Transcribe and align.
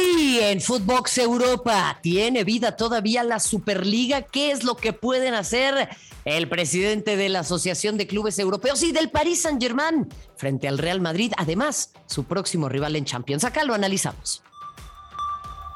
Hoy 0.00 0.38
en 0.40 0.60
Footbox 0.60 1.18
Europa 1.18 1.98
tiene 2.00 2.44
vida 2.44 2.76
todavía 2.76 3.22
la 3.22 3.38
Superliga. 3.38 4.22
¿Qué 4.22 4.50
es 4.50 4.64
lo 4.64 4.76
que 4.76 4.92
pueden 4.92 5.34
hacer 5.34 5.90
el 6.24 6.48
presidente 6.48 7.16
de 7.16 7.28
la 7.28 7.40
Asociación 7.40 7.98
de 7.98 8.06
Clubes 8.06 8.38
Europeos 8.38 8.82
y 8.82 8.92
del 8.92 9.10
Paris 9.10 9.42
Saint-Germain 9.42 10.08
frente 10.36 10.68
al 10.68 10.78
Real 10.78 11.00
Madrid? 11.00 11.32
Además, 11.36 11.90
su 12.06 12.24
próximo 12.24 12.68
rival 12.68 12.96
en 12.96 13.04
Champions. 13.04 13.44
Acá 13.44 13.64
lo 13.64 13.74
analizamos. 13.74 14.42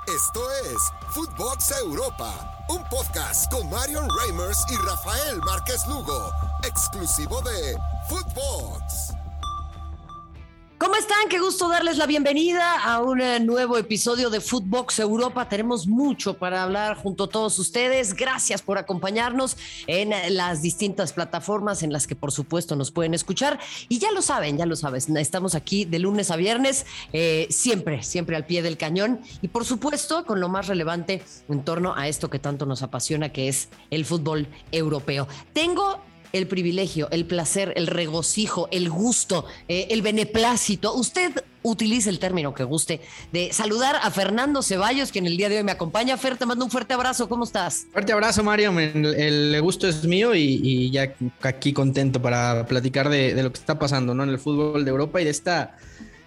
Esto 0.06 0.40
es 0.72 0.78
Footbox 1.10 1.72
Europa, 1.82 2.64
un 2.70 2.82
podcast 2.88 3.50
con 3.52 3.68
Marion 3.68 4.08
Reimers 4.20 4.58
y 4.70 4.76
Rafael 4.76 5.38
Márquez 5.44 5.86
Lugo, 5.86 6.30
exclusivo 6.62 7.42
de 7.42 7.76
Footbox. 8.08 9.03
¿Cómo 10.84 10.96
están? 10.96 11.30
Qué 11.30 11.38
gusto 11.38 11.70
darles 11.70 11.96
la 11.96 12.04
bienvenida 12.04 12.78
a 12.78 13.00
un 13.00 13.18
eh, 13.22 13.40
nuevo 13.40 13.78
episodio 13.78 14.28
de 14.28 14.42
Footbox 14.42 14.98
Europa. 14.98 15.48
Tenemos 15.48 15.86
mucho 15.86 16.34
para 16.34 16.62
hablar 16.62 16.98
junto 16.98 17.24
a 17.24 17.28
todos 17.30 17.58
ustedes. 17.58 18.12
Gracias 18.12 18.60
por 18.60 18.76
acompañarnos 18.76 19.56
en 19.86 20.12
eh, 20.12 20.28
las 20.28 20.60
distintas 20.60 21.14
plataformas 21.14 21.82
en 21.82 21.90
las 21.90 22.06
que 22.06 22.14
por 22.14 22.32
supuesto 22.32 22.76
nos 22.76 22.90
pueden 22.90 23.14
escuchar. 23.14 23.58
Y 23.88 23.98
ya 23.98 24.12
lo 24.12 24.20
saben, 24.20 24.58
ya 24.58 24.66
lo 24.66 24.76
sabes, 24.76 25.08
estamos 25.08 25.54
aquí 25.54 25.86
de 25.86 26.00
lunes 26.00 26.30
a 26.30 26.36
viernes, 26.36 26.84
eh, 27.14 27.46
siempre, 27.48 28.02
siempre 28.02 28.36
al 28.36 28.44
pie 28.44 28.60
del 28.60 28.76
cañón 28.76 29.20
y 29.40 29.48
por 29.48 29.64
supuesto 29.64 30.26
con 30.26 30.38
lo 30.38 30.50
más 30.50 30.66
relevante 30.66 31.22
en 31.48 31.64
torno 31.64 31.94
a 31.96 32.08
esto 32.08 32.28
que 32.28 32.38
tanto 32.38 32.66
nos 32.66 32.82
apasiona, 32.82 33.30
que 33.30 33.48
es 33.48 33.70
el 33.88 34.04
fútbol 34.04 34.48
europeo. 34.70 35.28
Tengo 35.54 36.02
el 36.34 36.48
privilegio, 36.48 37.08
el 37.10 37.24
placer, 37.24 37.72
el 37.76 37.86
regocijo, 37.86 38.68
el 38.72 38.90
gusto, 38.90 39.46
eh, 39.68 39.86
el 39.90 40.02
beneplácito. 40.02 40.92
Usted 40.94 41.32
utilice 41.62 42.10
el 42.10 42.18
término 42.18 42.52
que 42.52 42.64
guste 42.64 43.00
de 43.32 43.52
saludar 43.52 43.96
a 44.02 44.10
Fernando 44.10 44.60
Ceballos, 44.62 45.12
quien 45.12 45.26
el 45.26 45.36
día 45.36 45.48
de 45.48 45.58
hoy 45.58 45.62
me 45.62 45.72
acompaña. 45.72 46.16
Fer, 46.18 46.36
te 46.36 46.44
mando 46.44 46.64
un 46.64 46.70
fuerte 46.70 46.92
abrazo. 46.92 47.28
¿Cómo 47.28 47.44
estás? 47.44 47.86
Fuerte 47.92 48.12
abrazo, 48.12 48.42
Mario. 48.42 48.78
El, 48.78 49.58
gusto 49.62 49.88
es 49.88 50.04
mío 50.04 50.34
y, 50.34 50.90
ya 50.90 51.14
aquí 51.42 51.72
contento 51.72 52.20
para 52.20 52.66
platicar 52.66 53.08
de, 53.08 53.32
de 53.32 53.42
lo 53.42 53.52
que 53.52 53.60
está 53.60 53.78
pasando 53.78 54.12
¿no? 54.12 54.24
en 54.24 54.30
el 54.30 54.38
fútbol 54.38 54.84
de 54.84 54.90
Europa 54.90 55.22
y 55.22 55.24
de 55.24 55.30
esta 55.30 55.76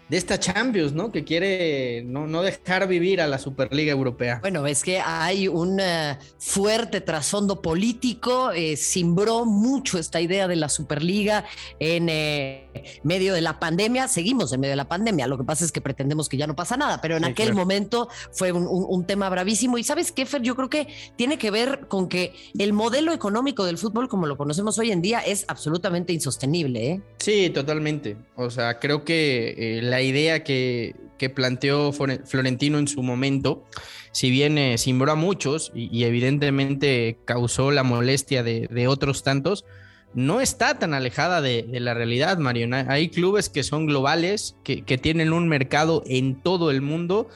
de 0.10 0.18
esta 0.18 0.40
Champions, 0.40 0.94
¿no? 0.94 1.12
Que 1.12 1.24
quiere 1.24 2.04
no, 2.06 2.28
no, 2.28 2.42
dejar 2.42 2.88
vivir 2.88 3.22
a 3.22 3.28
la 3.28 3.38
Superliga 3.38 3.92
Europea. 3.92 4.40
Bueno, 4.42 4.66
es 4.66 4.84
que 4.84 5.00
hay 5.00 5.48
un 5.48 5.80
eh, 5.82 6.18
fuerte 6.38 7.02
trasfondo 7.02 7.62
político, 7.62 8.52
eh, 8.52 8.78
simbró 8.78 9.46
mucho 9.46 10.00
esta 10.00 10.22
idea 10.22 10.48
de 10.48 10.56
la 10.56 10.70
Superliga 10.70 11.46
en 11.80 12.08
eh, 12.10 13.00
medio 13.04 13.34
de 13.34 13.42
la 13.42 13.60
pandemia. 13.60 14.08
Seguimos 14.08 14.54
en 14.54 14.62
medio 14.62 14.72
de 14.72 14.78
la 14.78 14.88
pandemia, 14.88 15.28
lo 15.28 15.38
que 15.38 15.44
pasa 15.44 15.66
es 15.66 15.72
que 15.72 15.82
pretendemos 15.82 16.30
que 16.30 16.38
ya 16.38 16.48
no 16.48 16.56
pasa 16.56 16.78
nada, 16.78 17.02
pero 17.02 17.18
en 17.18 17.26
aquel 17.26 17.54
momento 17.54 18.08
fue 18.32 18.52
un, 18.52 19.06
tema 19.08 19.30
bravísimo. 19.30 19.78
Y 19.78 19.84
sabes 19.84 20.12
qué, 20.12 20.26
Fer, 20.26 20.42
yo 20.42 20.56
creo 20.56 20.70
que 20.70 20.88
tiene 21.16 21.38
que 21.38 21.50
ver 21.52 21.88
con 21.88 22.10
que 22.10 22.34
el 22.58 22.74
modelo 22.74 23.14
económico 23.14 23.64
del 23.66 23.78
fútbol, 23.78 24.10
como 24.10 24.26
lo 24.26 24.38
conocemos 24.38 24.78
hoy 24.80 24.92
en 24.92 25.02
día, 25.02 25.20
es 25.20 25.46
absolutamente 25.48 26.12
insostenible. 26.14 26.92
¿eh? 26.92 27.02
Sí, 27.20 27.50
totalmente. 27.50 28.18
O 28.36 28.50
sea, 28.50 28.80
creo 28.80 29.06
que 29.06 29.80
la 29.84 29.97
la 29.98 30.04
idea 30.04 30.44
que, 30.44 30.94
planteó 31.34 31.92
Florentino 31.92 32.78
en 32.78 32.88
su 32.88 33.02
momento, 33.02 33.66
si 34.12 34.30
bien 34.30 34.60
eh, 34.60 34.76
a 34.78 35.16
muchos 35.16 35.72
y, 35.74 36.04
evidentemente 36.04 37.18
causó 37.26 37.72
la 37.72 37.82
molestia 37.82 38.44
de, 38.44 38.88
otros 38.88 39.24
tantos, 39.24 39.66
no 40.14 40.40
está 40.40 40.78
tan 40.78 40.94
alejada 40.94 41.42
de, 41.42 41.66
la 41.80 41.96
realidad, 41.96 42.38
Mario. 42.38 42.70
Hay 42.88 43.10
clubes 43.10 43.50
que 43.50 43.64
son 43.64 43.88
globales, 43.88 44.56
que, 44.64 45.00
tienen 45.00 45.34
un 45.34 45.48
mercado 45.48 46.04
en 46.06 46.36
todo 46.44 46.70
el 46.70 46.84
mundo 46.84 47.28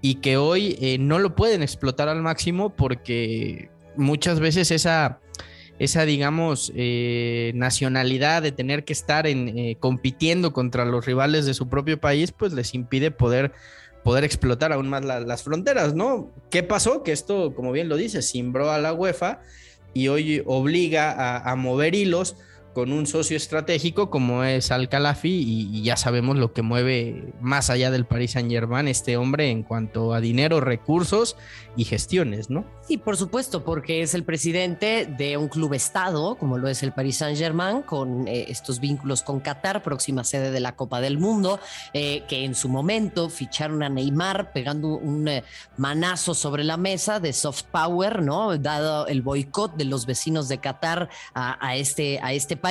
y 0.00 0.16
que 0.16 0.38
hoy 0.38 0.78
eh, 0.80 0.96
no 0.98 1.18
lo 1.18 1.34
pueden 1.34 1.62
explotar 1.62 2.08
al 2.08 2.22
máximo 2.22 2.70
porque 2.74 3.68
muchas 3.96 4.40
veces 4.40 4.70
esa 4.70 5.20
esa, 5.78 6.04
digamos, 6.04 6.72
eh, 6.74 7.52
nacionalidad 7.54 8.42
de 8.42 8.52
tener 8.52 8.84
que 8.84 8.92
estar 8.92 9.26
en, 9.26 9.56
eh, 9.56 9.76
compitiendo 9.78 10.52
contra 10.52 10.84
los 10.84 11.06
rivales 11.06 11.46
de 11.46 11.54
su 11.54 11.68
propio 11.68 12.00
país, 12.00 12.32
pues 12.32 12.52
les 12.52 12.74
impide 12.74 13.10
poder, 13.10 13.52
poder 14.02 14.24
explotar 14.24 14.72
aún 14.72 14.88
más 14.88 15.04
las 15.04 15.42
fronteras, 15.42 15.94
¿no? 15.94 16.32
¿Qué 16.50 16.62
pasó? 16.62 17.02
Que 17.02 17.12
esto, 17.12 17.54
como 17.54 17.72
bien 17.72 17.88
lo 17.88 17.96
dice, 17.96 18.22
simbró 18.22 18.70
a 18.70 18.78
la 18.78 18.92
UEFA 18.92 19.40
y 19.94 20.08
hoy 20.08 20.42
obliga 20.46 21.12
a, 21.12 21.50
a 21.50 21.56
mover 21.56 21.94
hilos 21.94 22.36
con 22.78 22.92
un 22.92 23.08
socio 23.08 23.36
estratégico 23.36 24.08
como 24.08 24.44
es 24.44 24.70
Al 24.70 24.88
Khalafi 24.88 25.42
y, 25.72 25.82
ya 25.82 25.96
sabemos 25.96 26.36
lo 26.36 26.52
que 26.52 26.62
mueve 26.62 27.34
más 27.40 27.70
allá 27.70 27.90
del 27.90 28.06
Paris 28.06 28.30
Saint 28.30 28.48
Germain 28.48 28.86
este 28.86 29.16
hombre 29.16 29.50
en 29.50 29.64
cuanto 29.64 30.14
a 30.14 30.20
dinero, 30.20 30.60
recursos 30.60 31.36
y 31.74 31.84
gestiones, 31.84 32.50
¿no? 32.50 32.64
Sí, 32.86 32.96
por 32.96 33.16
supuesto, 33.16 33.64
porque 33.64 34.02
es 34.02 34.14
el 34.14 34.22
presidente 34.22 35.06
de 35.06 35.36
un 35.36 35.48
club 35.48 35.74
estado 35.74 36.36
como 36.36 36.56
lo 36.56 36.68
es 36.68 36.84
el 36.84 36.92
Paris 36.92 37.16
Saint 37.16 37.36
Germain 37.36 37.82
con 37.82 38.28
eh, 38.28 38.46
estos 38.48 38.78
vínculos 38.78 39.24
con 39.24 39.40
Qatar, 39.40 39.82
próxima 39.82 40.22
sede 40.22 40.52
de 40.52 40.60
la 40.60 40.76
Copa 40.76 41.00
del 41.00 41.18
Mundo, 41.18 41.58
eh, 41.92 42.22
que 42.28 42.44
en 42.44 42.54
su 42.54 42.68
momento 42.68 43.28
ficharon 43.28 43.82
a 43.82 43.88
Neymar 43.88 44.52
pegando 44.52 44.88
un 44.88 45.26
eh, 45.26 45.42
manazo 45.76 46.32
sobre 46.32 46.62
la 46.62 46.76
mesa 46.76 47.18
de 47.18 47.32
soft 47.32 47.64
power, 47.72 48.22
¿no? 48.22 48.56
Dado 48.56 49.08
el 49.08 49.22
boicot 49.22 49.74
de 49.76 49.84
los 49.84 50.06
vecinos 50.06 50.48
de 50.48 50.58
Qatar 50.58 51.08
a 51.34 51.76
este, 51.76 52.20
a 52.22 52.32
este 52.32 52.56
país 52.56 52.67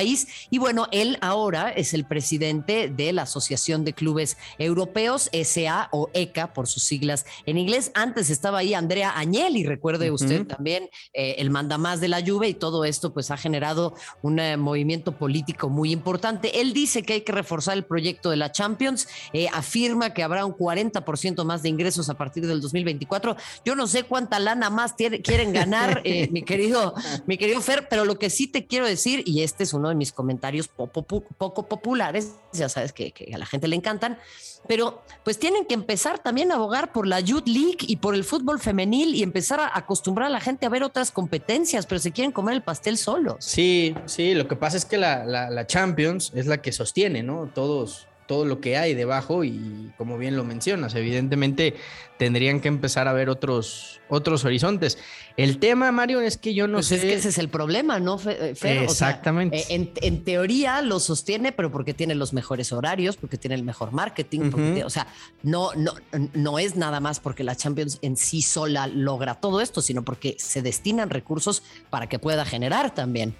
y 0.50 0.58
bueno, 0.58 0.86
él 0.92 1.18
ahora 1.20 1.70
es 1.70 1.94
el 1.94 2.04
presidente 2.04 2.88
de 2.88 3.12
la 3.12 3.22
Asociación 3.22 3.84
de 3.84 3.92
Clubes 3.92 4.36
Europeos, 4.58 5.30
SA 5.32 5.88
o 5.92 6.10
ECA 6.12 6.52
por 6.52 6.68
sus 6.68 6.84
siglas 6.84 7.26
en 7.46 7.58
inglés. 7.58 7.90
Antes 7.94 8.30
estaba 8.30 8.58
ahí 8.58 8.74
Andrea 8.74 9.10
Agnelli, 9.10 9.64
recuerde 9.64 10.10
usted 10.10 10.46
también, 10.46 10.88
eh, 11.12 11.36
el 11.38 11.50
mandamás 11.50 12.00
de 12.00 12.08
la 12.08 12.22
Juve 12.24 12.48
y 12.48 12.54
todo 12.54 12.84
esto 12.84 13.12
pues 13.12 13.30
ha 13.30 13.36
generado 13.36 13.94
un 14.22 14.38
eh, 14.38 14.56
movimiento 14.56 15.12
político 15.12 15.68
muy 15.68 15.92
importante. 15.92 16.60
Él 16.60 16.72
dice 16.72 17.02
que 17.02 17.14
hay 17.14 17.20
que 17.22 17.32
reforzar 17.32 17.76
el 17.76 17.84
proyecto 17.84 18.30
de 18.30 18.36
la 18.36 18.52
Champions, 18.52 19.08
eh, 19.32 19.48
afirma 19.52 20.14
que 20.14 20.22
habrá 20.22 20.44
un 20.44 20.52
40% 20.52 21.44
más 21.44 21.62
de 21.62 21.68
ingresos 21.68 22.08
a 22.08 22.14
partir 22.14 22.46
del 22.46 22.60
2024. 22.60 23.36
Yo 23.64 23.74
no 23.74 23.86
sé 23.86 24.04
cuánta 24.04 24.38
lana 24.38 24.70
más 24.70 24.94
quieren 24.94 25.52
ganar, 25.52 26.02
mi 26.30 26.42
querido, 26.42 26.94
mi 27.26 27.36
querido 27.36 27.60
Fer, 27.60 27.88
pero 27.88 28.04
lo 28.04 28.18
que 28.18 28.30
sí 28.30 28.46
te 28.46 28.66
quiero 28.66 28.86
decir, 28.86 29.22
y 29.26 29.42
este 29.42 29.64
es 29.64 29.72
uno 29.72 29.87
de 29.88 29.94
mis 29.94 30.12
comentarios 30.12 30.68
poco, 30.68 31.22
populares, 31.68 32.32
ya 32.52 32.68
sabes 32.68 32.92
que, 32.92 33.12
a 33.32 33.38
la 33.38 33.46
gente 33.46 33.68
le 33.68 33.76
encantan, 33.76 34.18
pero 34.66 35.02
pues 35.24 35.38
tienen 35.38 35.64
que 35.64 35.74
empezar 35.74 36.18
también 36.18 36.50
a 36.50 36.56
abogar 36.56 36.92
por 36.92 37.06
la 37.06 37.20
Youth 37.20 37.46
League 37.46 37.78
y 37.80 37.96
por 37.96 38.14
el 38.14 38.24
fútbol 38.24 38.58
femenil 38.58 39.14
y 39.14 39.22
empezar 39.22 39.60
a 39.60 39.70
acostumbrar 39.78 40.26
a 40.26 40.30
la 40.30 40.40
gente 40.40 40.66
a 40.66 40.68
ver 40.68 40.82
otras 40.82 41.10
competencias, 41.10 41.86
pero 41.86 42.00
se 42.00 42.10
quieren 42.10 42.32
comer 42.32 42.54
el 42.54 42.62
pastel 42.62 42.98
solos. 42.98 43.36
Sí, 43.44 43.94
sí, 44.06 44.34
lo 44.34 44.48
que 44.48 44.56
pasa 44.56 44.76
es 44.76 44.84
que 44.84 44.98
la, 44.98 45.24
la 45.24 45.66
Champions 45.66 46.32
es 46.34 46.46
la 46.46 46.60
que 46.60 46.72
sostiene, 46.72 47.22
¿no? 47.22 47.48
Todos, 47.54 48.07
todo 48.28 48.44
lo 48.44 48.60
que 48.60 48.76
hay 48.76 48.94
debajo 48.94 49.42
y 49.42 49.90
como 49.96 50.18
bien 50.18 50.36
lo 50.36 50.44
mencionas, 50.44 50.94
evidentemente 50.94 51.74
tendrían 52.18 52.60
que 52.60 52.68
empezar 52.68 53.08
a 53.08 53.14
ver 53.14 53.30
otros, 53.30 54.00
otros 54.08 54.44
horizontes. 54.44 54.98
El 55.38 55.58
tema, 55.58 55.90
Mario, 55.92 56.20
es 56.20 56.36
que 56.36 56.52
yo 56.52 56.68
no 56.68 56.78
pues 56.78 56.88
sé... 56.88 56.96
Es 56.96 57.00
que 57.00 57.14
ese 57.14 57.30
es 57.30 57.38
el 57.38 57.48
problema, 57.48 57.98
¿no, 58.00 58.18
Fer? 58.18 58.54
Exactamente. 58.62 59.58
Eh, 59.70 59.92
en, 60.02 60.24
teoría 60.24 60.82
lo 60.82 61.00
sostiene, 61.00 61.52
pero 61.52 61.72
porque 61.72 61.94
tiene 61.94 62.14
los 62.14 62.34
mejores 62.34 62.70
horarios, 62.70 63.16
porque 63.16 63.38
tiene 63.38 63.54
el 63.54 63.62
mejor 63.62 63.92
marketing, 63.92 64.50
o 64.84 64.90
sea, 64.90 65.06
no, 65.42 65.70
no, 65.74 65.94
no 66.34 66.58
es 66.58 66.76
nada 66.76 67.00
más 67.00 67.20
porque 67.20 67.44
la 67.44 67.56
Champions 67.56 67.98
en 68.02 68.16
sí 68.16 68.42
sola 68.42 68.88
logra 68.88 69.36
todo 69.36 69.62
esto, 69.62 69.80
sino 69.80 70.04
porque 70.04 70.36
se 70.38 70.60
destinan 70.60 71.08
recursos 71.08 71.62
para 71.88 72.08
que 72.08 72.18
pueda 72.18 72.44
generar 72.44 72.94
también. 72.94 73.34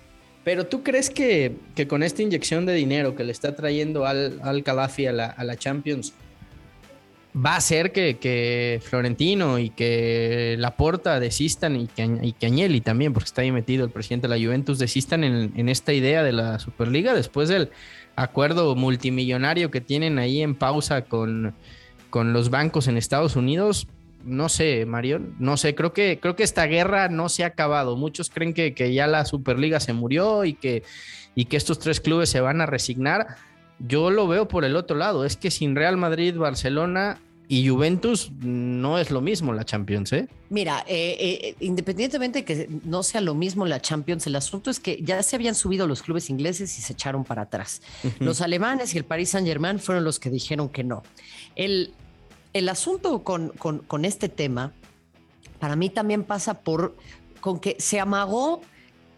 Pero 0.44 0.66
tú 0.66 0.82
crees 0.82 1.10
que, 1.10 1.56
con 1.88 2.03
esta 2.03 2.22
inyección 2.22 2.65
de 2.66 2.75
dinero 2.75 3.15
que 3.15 3.25
le 3.25 3.32
está 3.32 3.54
trayendo 3.54 4.06
al, 4.06 4.41
al 4.43 4.62
Calafi 4.62 5.06
a 5.06 5.12
la, 5.12 5.56
Champions, 5.56 6.15
va 7.37 7.53
a 7.53 7.56
hacer 7.56 7.93
que, 7.93 8.81
Florentino 8.82 9.58
y 9.58 9.70
que 9.70 10.56
Laporta 10.58 11.20
desistan 11.20 11.76
y 11.76 11.87
que, 11.87 12.19
y 12.23 12.32
que 12.32 12.46
Agnelli 12.46 12.81
también, 12.81 13.12
porque 13.12 13.26
está 13.26 13.43
ahí 13.43 13.52
metido 13.52 13.85
el 13.85 13.90
presidente 13.90 14.29
de 14.29 14.38
la 14.38 14.43
Juventus, 14.43 14.79
desistan 14.79 15.25
en, 15.25 15.69
esta 15.69 15.93
idea 15.93 16.23
de 16.23 16.32
la 16.32 16.58
Superliga 16.58 17.14
después 17.14 17.49
del 17.49 17.70
acuerdo 18.17 18.75
multimillonario 18.75 19.70
que 19.70 19.81
tienen 19.81 20.19
ahí 20.19 20.41
en 20.41 20.55
pausa 20.55 21.02
con, 21.02 21.55
con 22.11 22.32
los 22.32 22.49
bancos 22.49 22.88
en 22.88 22.96
Estados 22.96 23.37
Unidos 23.37 23.87
no 24.29 24.49
sé, 24.49 24.87
Mario, 24.87 25.21
no 25.39 25.57
sé, 25.57 25.75
creo 25.75 25.93
que, 25.93 26.19
creo 26.21 26.37
que 26.37 26.43
esta 26.43 26.67
guerra 26.67 27.09
no 27.09 27.29
se 27.29 27.45
ha 27.45 27.49
acabado. 27.49 27.97
Muchos 27.97 28.31
creen 28.31 28.55
que, 28.55 28.93
ya 28.93 29.07
la 29.07 29.25
Superliga 29.25 29.81
se 29.81 29.93
murió 29.93 30.45
y 30.45 30.55
que, 30.55 30.83
y 31.35 31.47
que 31.47 31.57
estos 31.57 31.79
tres 31.79 32.01
clubes 32.01 32.29
se 32.29 32.41
van 32.41 32.61
a 32.61 32.67
resignar. 32.67 33.37
Yo 33.79 34.11
lo 34.11 34.27
veo 34.29 34.49
por 34.49 34.65
el 34.65 34.77
otro 34.77 34.97
lado, 34.97 35.25
es 35.25 35.37
que 35.37 35.51
sin 35.51 35.75
Real 35.75 35.97
Madrid, 35.97 36.37
Barcelona 36.37 37.19
y 37.51 37.67
Juventus 37.67 38.31
no 38.41 38.99
es 38.99 39.11
lo 39.11 39.23
mismo 39.23 39.55
la 39.55 39.65
Champions, 39.65 40.13
¿eh? 40.13 40.29
Mira, 40.51 40.85
eh, 40.87 41.17
eh, 41.19 41.55
independientemente 41.61 42.41
de 42.41 42.45
que 42.45 42.69
no 42.85 43.03
sea 43.03 43.23
lo 43.23 43.35
mismo 43.35 43.65
la 43.65 43.81
Champions, 43.81 44.27
el 44.27 44.37
asunto 44.37 44.71
es 44.71 44.79
que 44.79 45.03
ya 45.03 45.23
se 45.23 45.35
habían 45.35 45.55
subido 45.55 45.87
los 45.87 46.03
clubes 46.03 46.29
ingleses 46.29 46.79
y 46.79 46.83
se 46.83 46.93
echaron 46.93 47.25
para 47.25 47.43
atrás. 47.43 47.81
Los 48.19 48.43
alemanes 48.43 48.95
y 48.95 48.99
el 48.99 49.05
Paris 49.05 49.31
Saint 49.31 49.49
Germain 49.49 49.79
fueron 49.79 50.05
los 50.05 50.19
que 50.19 50.29
dijeron 50.29 50.69
que 50.69 50.85
no. 50.85 51.03
El, 51.57 51.95
el 52.53 52.69
asunto 52.69 53.23
con, 53.23 53.50
con, 53.50 54.05
este 54.05 54.29
tema, 54.29 54.73
para 55.59 55.77
mí 55.77 55.91
también 55.91 56.25
pasa 56.25 56.61
por 56.61 56.97
con 57.41 57.61
que 57.61 57.77
se 57.79 58.00
amagó, 58.00 58.61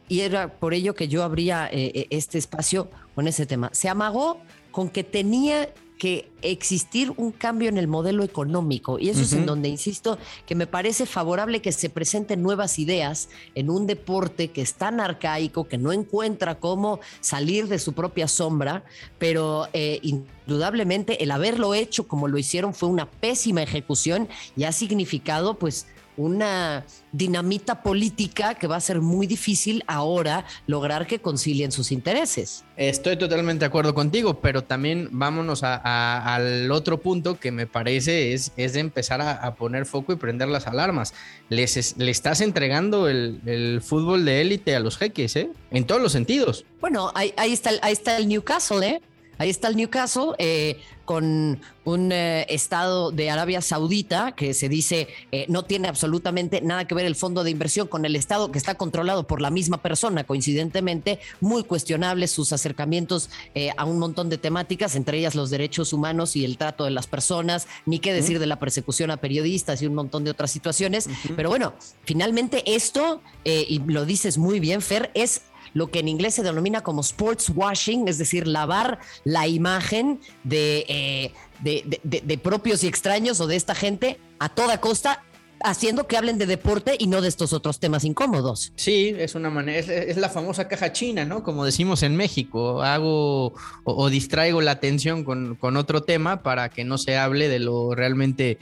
y 0.08 0.20
era 0.20 0.58
por 0.58 0.74
ello 0.74 0.94
que 0.94 1.08
yo 1.08 1.22
abría 1.22 1.68
eh, 1.68 1.92
eh, 1.94 2.06
este 2.10 2.38
espacio 2.38 2.90
con 3.14 3.28
ese 3.28 3.46
tema, 3.46 3.70
se 3.72 3.88
amagó 3.88 4.40
con 4.70 4.88
que 4.88 5.04
tenía 5.04 5.68
que 6.00 6.30
existir 6.40 7.12
un 7.18 7.30
cambio 7.30 7.68
en 7.68 7.76
el 7.76 7.86
modelo 7.86 8.24
económico. 8.24 8.98
Y 8.98 9.10
eso 9.10 9.20
es 9.20 9.34
en 9.34 9.44
donde 9.44 9.68
insisto 9.68 10.18
que 10.46 10.54
me 10.54 10.66
parece 10.66 11.04
favorable 11.04 11.60
que 11.60 11.72
se 11.72 11.90
presenten 11.90 12.42
nuevas 12.42 12.78
ideas 12.78 13.28
en 13.54 13.68
un 13.68 13.86
deporte 13.86 14.48
que 14.48 14.62
es 14.62 14.72
tan 14.74 14.98
arcaico, 14.98 15.68
que 15.68 15.76
no 15.76 15.92
encuentra 15.92 16.58
cómo 16.58 17.00
salir 17.20 17.68
de 17.68 17.78
su 17.78 17.92
propia 17.92 18.28
sombra, 18.28 18.82
pero 19.18 19.68
eh, 19.74 20.00
indudablemente 20.02 21.22
el 21.22 21.32
haberlo 21.32 21.74
hecho 21.74 22.08
como 22.08 22.28
lo 22.28 22.38
hicieron 22.38 22.72
fue 22.72 22.88
una 22.88 23.04
pésima 23.04 23.62
ejecución 23.62 24.26
y 24.56 24.64
ha 24.64 24.72
significado 24.72 25.58
pues 25.58 25.86
una 26.16 26.84
dinamita 27.12 27.82
política 27.82 28.54
que 28.54 28.66
va 28.66 28.76
a 28.76 28.80
ser 28.80 29.00
muy 29.00 29.26
difícil 29.26 29.82
ahora 29.86 30.44
lograr 30.66 31.06
que 31.06 31.20
concilien 31.20 31.72
sus 31.72 31.92
intereses. 31.92 32.64
Estoy 32.76 33.16
totalmente 33.18 33.60
de 33.60 33.66
acuerdo 33.66 33.94
contigo, 33.94 34.40
pero 34.40 34.64
también 34.64 35.08
vámonos 35.12 35.62
al 35.62 36.70
otro 36.70 36.98
punto 36.98 37.38
que 37.38 37.52
me 37.52 37.66
parece 37.66 38.32
es, 38.32 38.52
es 38.56 38.72
de 38.72 38.80
empezar 38.80 39.20
a, 39.20 39.54
poner 39.54 39.84
foco 39.84 40.12
y 40.12 40.16
prender 40.16 40.48
las 40.48 40.66
alarmas. 40.66 41.12
Les, 41.48 41.96
le 41.98 42.10
estás 42.10 42.40
entregando 42.40 43.08
el, 43.08 43.82
fútbol 43.84 44.24
de 44.24 44.40
élite 44.40 44.76
a 44.76 44.80
los 44.80 44.96
jeques, 44.96 45.36
¿eh? 45.36 45.50
En 45.70 45.84
todos 45.84 46.00
los 46.00 46.12
sentidos. 46.12 46.64
Bueno, 46.80 47.12
ahí, 47.14 47.34
ahí, 47.36 47.52
está, 47.52 47.70
ahí 47.82 47.92
está 47.92 48.16
el 48.16 48.28
Newcastle, 48.28 48.86
¿eh? 48.86 49.00
Ahí 49.40 49.48
está 49.48 49.68
el 49.68 49.76
Newcastle 49.76 50.32
eh, 50.36 50.76
con 51.06 51.62
un 51.84 52.12
eh, 52.12 52.44
estado 52.50 53.10
de 53.10 53.30
Arabia 53.30 53.62
Saudita 53.62 54.32
que 54.32 54.52
se 54.52 54.68
dice 54.68 55.08
eh, 55.32 55.46
no 55.48 55.64
tiene 55.64 55.88
absolutamente 55.88 56.60
nada 56.60 56.86
que 56.86 56.94
ver 56.94 57.06
el 57.06 57.16
fondo 57.16 57.42
de 57.42 57.50
inversión 57.50 57.88
con 57.88 58.04
el 58.04 58.16
estado 58.16 58.52
que 58.52 58.58
está 58.58 58.74
controlado 58.74 59.26
por 59.26 59.40
la 59.40 59.50
misma 59.50 59.78
persona, 59.78 60.24
coincidentemente, 60.24 61.20
muy 61.40 61.64
cuestionables 61.64 62.30
sus 62.30 62.52
acercamientos 62.52 63.30
a 63.78 63.86
un 63.86 63.98
montón 63.98 64.28
de 64.28 64.36
temáticas, 64.36 64.94
entre 64.94 65.16
ellas 65.18 65.34
los 65.34 65.48
derechos 65.48 65.94
humanos 65.94 66.36
y 66.36 66.44
el 66.44 66.58
trato 66.58 66.84
de 66.84 66.90
las 66.90 67.06
personas, 67.06 67.66
ni 67.86 67.98
qué 67.98 68.12
decir 68.12 68.40
de 68.40 68.46
la 68.46 68.58
persecución 68.58 69.10
a 69.10 69.16
periodistas 69.16 69.80
y 69.80 69.86
un 69.86 69.94
montón 69.94 70.22
de 70.22 70.32
otras 70.32 70.50
situaciones. 70.50 71.08
Pero 71.34 71.48
bueno, 71.48 71.72
finalmente 72.04 72.62
esto, 72.74 73.22
y 73.44 73.78
lo 73.86 74.04
dices 74.04 74.36
muy 74.36 74.60
bien, 74.60 74.82
Fer, 74.82 75.10
es 75.14 75.42
lo 75.74 75.90
que 75.90 76.00
en 76.00 76.08
inglés 76.08 76.34
se 76.34 76.42
denomina 76.42 76.82
como 76.82 77.00
sports 77.00 77.50
washing, 77.54 78.08
es 78.08 78.18
decir, 78.18 78.46
lavar 78.46 78.98
la 79.24 79.46
imagen 79.46 80.20
eh, 80.50 81.32
de, 81.60 82.00
de, 82.02 82.38
propios 82.38 82.84
y 82.84 82.88
extraños 82.88 83.40
o 83.40 83.46
de 83.46 83.56
esta 83.56 83.74
gente 83.74 84.18
a 84.38 84.48
toda 84.48 84.80
costa 84.80 85.22
haciendo 85.62 86.06
que 86.06 86.16
hablen 86.16 86.38
de 86.38 86.46
deporte 86.46 86.96
y 86.98 87.06
no 87.06 87.20
de 87.20 87.28
estos 87.28 87.52
otros 87.52 87.78
temas 87.80 88.04
incómodos. 88.04 88.72
Sí, 88.76 89.14
es 89.18 89.34
una 89.34 89.50
manera, 89.50 89.78
es, 89.78 90.16
la 90.16 90.30
famosa 90.30 90.68
caja 90.68 90.92
china, 90.92 91.24
¿no? 91.24 91.42
Como 91.42 91.64
decimos 91.64 92.02
en 92.02 92.16
México, 92.16 92.82
hago 92.82 93.54
o, 93.84 94.10
distraigo 94.10 94.62
la 94.62 94.72
atención 94.72 95.22
con, 95.24 95.56
con, 95.56 95.76
otro 95.76 96.02
tema 96.02 96.42
para 96.42 96.70
que 96.70 96.84
no 96.84 96.98
se 96.98 97.18
hable 97.18 97.48
de 97.48 97.58
lo 97.58 97.94
realmente 97.94 98.58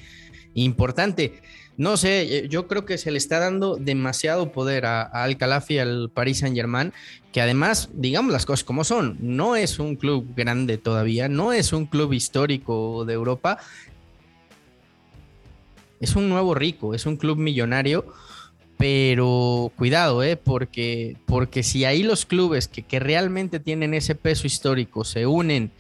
importante. 0.55 1.41
No 1.79 1.97
sé, 1.97 2.23
eh, 2.23 2.49
yo 2.49 2.67
creo 2.67 2.85
que 2.85 2.99
se 2.99 3.13
le 3.13 3.19
está 3.19 3.39
dando 3.39 3.77
demasiado 3.77 4.51
poder 4.51 4.85
a, 4.85 5.11
Khalafi, 5.39 5.79
al 5.79 6.11
Paris 6.13 6.41
Saint 6.41 6.57
Germain, 6.57 6.93
que 7.33 7.41
además, 7.41 7.89
digamos 7.95 8.33
las 8.33 8.45
cosas 8.47 8.65
como 8.65 8.83
son, 8.83 9.17
no 9.21 9.55
es 9.55 9.79
un 9.79 9.95
club 9.95 10.27
grande 10.35 10.77
todavía, 10.77 11.29
no 11.29 11.53
es 11.53 11.73
un 11.73 11.87
club 11.87 12.13
histórico 12.15 13.05
de 13.05 13.15
Europa, 13.15 13.59
es 16.01 16.17
un 16.17 16.29
nuevo 16.29 16.53
rico, 16.57 16.95
es 16.95 17.07
un 17.07 17.17
club 17.17 17.39
millonario, 17.39 18.07
pero 18.77 19.71
cuidado, 19.77 20.25
¿eh? 20.25 20.37
porque, 20.37 21.17
porque 21.27 21.63
si 21.63 21.85
ahí 21.85 22.03
los 22.03 22.27
clubes 22.27 22.67
que, 22.67 22.83
que 22.83 22.99
realmente 22.99 23.61
tienen 23.61 23.95
ese 23.95 24.17
peso 24.17 24.49
histórico 24.49 25.05
se 25.05 25.29
unen 25.29 25.71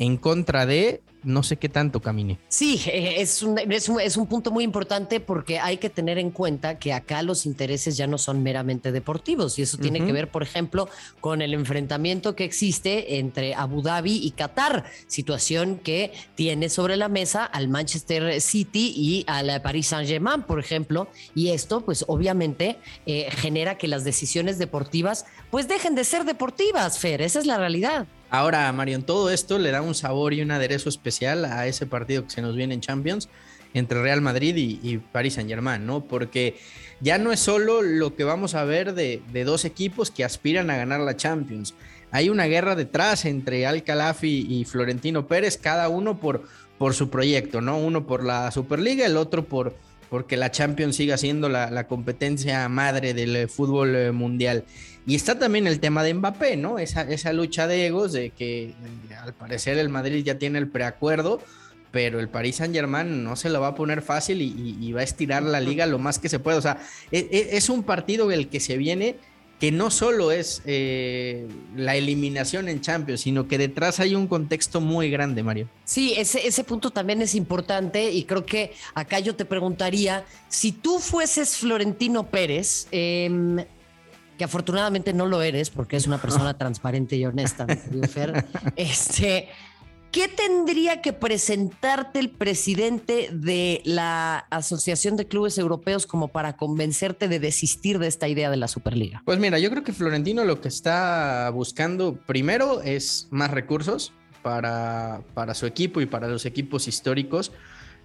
en 0.00 0.16
contra 0.16 0.64
de, 0.64 1.02
no 1.24 1.42
sé 1.42 1.58
qué 1.58 1.68
tanto 1.68 2.00
camine. 2.00 2.38
Sí, 2.48 2.80
eh, 2.86 3.16
es 3.18 3.42
un, 3.42 3.58
es, 3.58 4.16
un, 4.16 4.26
punto 4.26 4.50
muy 4.50 4.64
importante 4.64 5.20
porque 5.20 5.58
hay 5.58 5.76
que 5.76 5.90
tener 5.90 6.16
en 6.16 6.30
cuenta 6.30 6.78
que 6.78 6.94
acá 6.94 7.22
los 7.22 7.44
intereses 7.44 7.98
ya 7.98 8.06
no 8.06 8.16
son 8.16 8.42
meramente 8.42 8.92
deportivos 8.92 9.58
y 9.58 9.62
eso 9.62 9.76
tiene 9.76 10.02
que 10.02 10.10
ver, 10.10 10.30
por 10.30 10.42
ejemplo, 10.42 10.88
con 11.20 11.42
el 11.42 11.52
enfrentamiento 11.52 12.34
que 12.34 12.44
existe 12.44 13.18
entre 13.18 13.54
Abu 13.54 13.82
Dhabi 13.82 14.16
y 14.24 14.30
Qatar, 14.30 14.86
situación 15.06 15.76
que 15.76 16.12
tiene 16.34 16.70
sobre 16.70 16.96
la 16.96 17.10
mesa 17.10 17.44
al 17.44 17.68
Manchester 17.68 18.40
City 18.40 18.94
y 18.96 19.24
al 19.26 19.60
Paris 19.60 19.88
Saint-Germain, 19.88 20.44
por 20.44 20.58
ejemplo, 20.58 21.08
y 21.34 21.50
esto 21.50 21.82
pues 21.82 22.06
obviamente 22.08 22.78
eh, 23.04 23.28
genera 23.32 23.76
que 23.76 23.86
las 23.86 24.04
decisiones 24.04 24.56
deportivas 24.56 25.26
pues 25.50 25.68
dejen 25.68 25.94
de 25.94 26.04
ser 26.04 26.24
deportivas, 26.24 26.98
Fer, 26.98 27.20
esa 27.20 27.38
es 27.38 27.44
la 27.44 27.58
realidad. 27.58 28.06
Ahora, 28.30 28.72
Marion, 28.72 29.02
todo 29.02 29.30
esto 29.30 29.58
le 29.58 29.70
da 29.70 29.82
un 29.82 29.94
sabor 29.94 30.32
y 30.32 30.42
un 30.42 30.52
aderezo 30.52 30.88
especial 30.88 31.44
a 31.44 31.66
ese 31.66 31.86
partido 31.86 32.24
que 32.24 32.30
se 32.30 32.42
nos 32.42 32.54
viene 32.54 32.74
en 32.74 32.80
Champions 32.80 33.28
entre 33.74 34.02
Real 34.02 34.20
Madrid 34.20 34.56
y, 34.56 34.80
y 34.82 34.98
Paris 34.98 35.34
Saint 35.34 35.48
Germain, 35.50 35.84
¿no? 35.84 36.04
Porque 36.04 36.56
ya 37.00 37.18
no 37.18 37.32
es 37.32 37.40
solo 37.40 37.82
lo 37.82 38.14
que 38.14 38.24
vamos 38.24 38.54
a 38.54 38.64
ver 38.64 38.94
de, 38.94 39.22
dos 39.44 39.64
equipos 39.64 40.10
que 40.10 40.24
aspiran 40.24 40.70
a 40.70 40.76
ganar 40.76 41.00
la 41.00 41.16
Champions. 41.16 41.74
Hay 42.12 42.28
una 42.28 42.44
guerra 42.44 42.76
detrás 42.76 43.24
entre 43.24 43.66
Al 43.66 43.82
y 44.22 44.64
Florentino 44.64 45.26
Pérez, 45.26 45.56
cada 45.56 45.88
uno 45.88 46.20
por 46.20 46.94
su 46.94 47.10
proyecto, 47.10 47.60
¿no? 47.60 47.78
Uno 47.78 48.06
por 48.06 48.24
la 48.24 48.50
Superliga, 48.50 49.06
el 49.06 49.16
otro 49.16 49.44
por 49.44 49.74
porque 50.10 50.36
la 50.36 50.50
Champions 50.50 50.96
siga 50.96 51.16
siendo 51.16 51.48
la, 51.48 51.70
la 51.70 51.86
competencia 51.86 52.68
madre 52.68 53.14
del 53.14 53.48
fútbol 53.48 53.94
eh, 53.94 54.12
mundial. 54.12 54.64
Y 55.06 55.14
está 55.14 55.38
también 55.38 55.66
el 55.66 55.80
tema 55.80 56.02
de 56.02 56.12
Mbappé, 56.12 56.56
¿no? 56.56 56.78
Esa, 56.78 57.02
esa 57.02 57.32
lucha 57.32 57.66
de 57.66 57.86
egos 57.86 58.12
de 58.12 58.30
que 58.30 58.64
eh, 58.64 58.74
al 59.22 59.32
parecer 59.32 59.78
el 59.78 59.88
Madrid 59.88 60.24
ya 60.24 60.36
tiene 60.36 60.58
el 60.58 60.68
preacuerdo, 60.68 61.40
pero 61.92 62.20
el 62.20 62.28
Paris 62.28 62.56
Saint 62.56 62.74
Germain 62.74 63.24
no 63.24 63.36
se 63.36 63.50
lo 63.50 63.60
va 63.60 63.68
a 63.68 63.74
poner 63.74 64.02
fácil 64.02 64.42
y, 64.42 64.92
va 64.92 65.00
a 65.00 65.04
estirar 65.04 65.42
la 65.42 65.60
liga 65.60 65.86
lo 65.86 65.98
más 65.98 66.18
que 66.18 66.28
se 66.28 66.38
puede. 66.38 66.58
O 66.58 66.62
sea, 66.62 66.78
es, 67.10 67.24
e, 67.30 67.56
es 67.56 67.68
un 67.68 67.82
partido 67.84 68.30
el 68.30 68.48
que 68.48 68.60
se 68.60 68.76
viene 68.76 69.16
que 69.60 69.70
no 69.70 69.90
solo 69.90 70.32
es 70.32 70.62
eh, 70.64 71.46
la 71.76 71.94
eliminación 71.94 72.68
en 72.68 72.80
Champions, 72.80 73.20
sino 73.20 73.46
que 73.46 73.58
detrás 73.58 74.00
hay 74.00 74.14
un 74.14 74.26
contexto 74.26 74.80
muy 74.80 75.10
grande, 75.10 75.42
Mario. 75.42 75.68
Sí, 75.84 76.14
ese, 76.16 76.46
ese 76.46 76.64
punto 76.64 76.90
también 76.90 77.20
es 77.20 77.34
importante 77.34 78.10
y 78.10 78.24
creo 78.24 78.46
que 78.46 78.72
acá 78.94 79.20
yo 79.20 79.36
te 79.36 79.44
preguntaría, 79.44 80.24
si 80.48 80.72
tú 80.72 80.98
fueses 80.98 81.58
Florentino 81.58 82.30
Pérez, 82.30 82.88
eh, 82.90 83.66
que 84.38 84.44
afortunadamente 84.44 85.12
no 85.12 85.26
lo 85.26 85.42
eres 85.42 85.68
porque 85.68 85.98
es 85.98 86.06
una 86.06 86.16
persona 86.16 86.54
transparente 86.58 87.16
y 87.16 87.26
honesta, 87.26 87.66
Fer. 88.10 88.46
Este, 88.76 89.50
¿Qué 90.12 90.26
tendría 90.26 91.02
que 91.02 91.12
presentarte 91.12 92.18
el 92.18 92.30
presidente 92.30 93.30
de 93.32 93.80
la 93.84 94.38
Asociación 94.50 95.16
de 95.16 95.28
Clubes 95.28 95.56
Europeos 95.56 96.04
como 96.04 96.28
para 96.28 96.56
convencerte 96.56 97.28
de 97.28 97.38
desistir 97.38 98.00
de 98.00 98.08
esta 98.08 98.26
idea 98.26 98.50
de 98.50 98.56
la 98.56 98.66
Superliga? 98.66 99.22
Pues 99.24 99.38
mira, 99.38 99.60
yo 99.60 99.70
creo 99.70 99.84
que 99.84 99.92
Florentino 99.92 100.44
lo 100.44 100.60
que 100.60 100.66
está 100.66 101.48
buscando 101.50 102.16
primero 102.26 102.82
es 102.82 103.28
más 103.30 103.52
recursos 103.52 104.12
para, 104.42 105.22
para 105.34 105.54
su 105.54 105.66
equipo 105.66 106.00
y 106.00 106.06
para 106.06 106.26
los 106.26 106.44
equipos 106.44 106.88
históricos. 106.88 107.52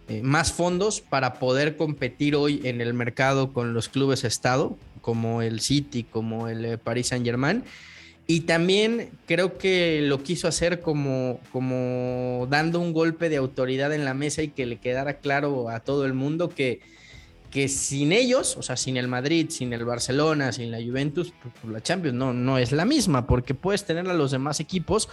Eh, 0.08 0.22
más 0.22 0.54
fondos 0.54 1.02
para 1.02 1.40
poder 1.40 1.76
competir 1.76 2.36
hoy 2.36 2.62
en 2.66 2.82
el 2.82 2.94
mercado 2.94 3.52
con 3.52 3.74
los 3.74 3.90
clubes 3.90 4.24
Estado, 4.24 4.78
como 5.02 5.42
el 5.42 5.60
City, 5.60 6.04
como 6.04 6.48
el 6.48 6.66
eh, 6.66 6.78
Paris 6.78 7.08
Saint 7.08 7.26
Germain. 7.26 7.64
Y 8.28 8.42
también 8.42 9.12
creo 9.28 9.58
que 9.58 10.02
lo 10.02 10.24
quiso 10.24 10.48
hacer 10.48 10.82
como, 10.82 11.40
como 11.52 12.48
dando 12.50 12.80
un 12.80 12.92
golpe 12.92 13.30
de 13.30 13.38
autoridad 13.38 13.94
en 13.94 14.04
la 14.04 14.16
mesa 14.16 14.42
y 14.42 14.48
que 14.48 14.66
le 14.66 14.78
quedara 14.78 15.20
claro 15.20 15.70
a 15.70 15.82
todo 15.82 16.06
el 16.06 16.14
mundo 16.14 16.50
que, 16.50 16.80
que 17.52 17.68
sin 17.68 18.12
ellos, 18.12 18.58
o 18.58 18.64
sea, 18.64 18.78
sin 18.78 18.98
el 18.98 19.08
Madrid, 19.08 19.48
sin 19.50 19.74
el 19.74 19.86
Barcelona, 19.86 20.52
sin 20.52 20.72
la 20.72 20.82
Juventus, 20.82 21.34
pues, 21.42 21.54
pues 21.62 21.72
la 21.72 21.82
Champions 21.82 22.18
no, 22.18 22.34
no 22.34 22.58
es 22.58 22.72
la 22.72 22.86
misma, 22.86 23.28
porque 23.28 23.54
puedes 23.54 23.86
tener 23.86 24.08
a 24.10 24.14
los 24.16 24.32
demás 24.32 24.60
equipos 24.60 25.08